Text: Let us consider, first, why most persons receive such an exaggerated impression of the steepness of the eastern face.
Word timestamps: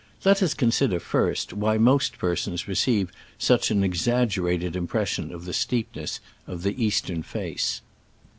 Let 0.25 0.41
us 0.41 0.55
consider, 0.55 0.99
first, 0.99 1.53
why 1.53 1.77
most 1.77 2.17
persons 2.17 2.67
receive 2.67 3.11
such 3.37 3.69
an 3.69 3.83
exaggerated 3.83 4.75
impression 4.75 5.31
of 5.31 5.45
the 5.45 5.53
steepness 5.53 6.19
of 6.47 6.63
the 6.63 6.83
eastern 6.83 7.21
face. 7.21 7.81